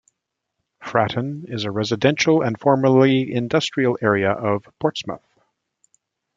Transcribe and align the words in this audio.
Fratton 0.81 1.43
is 1.47 1.63
a 1.63 1.69
residential 1.69 2.41
and 2.41 2.59
formerly 2.59 3.31
industrial 3.31 3.99
area 4.01 4.31
of 4.31 4.65
Portsmouth. 4.79 5.21